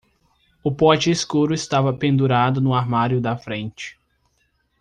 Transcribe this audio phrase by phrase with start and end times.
[0.63, 3.99] O pote escuro estava pendurado no armário da frente.